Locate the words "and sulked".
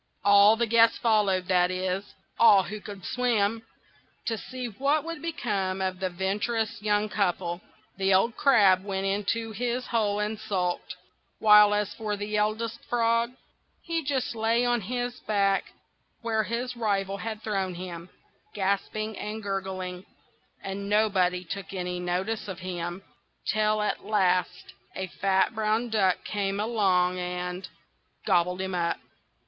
10.19-10.95